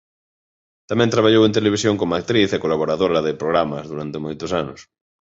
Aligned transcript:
Tamén 0.89 1.13
traballou 1.13 1.41
en 1.45 1.55
televisión 1.57 1.95
como 2.01 2.13
actriz 2.19 2.49
e 2.51 2.61
colaboradora 2.63 3.19
de 3.27 3.37
programas 3.41 3.85
durante 3.91 4.23
moitos 4.25 4.51
anos. 4.61 4.79